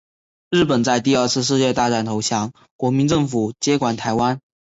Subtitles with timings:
[0.49, 4.41] 日本在第二次世界大战投降，国民政府接管台湾。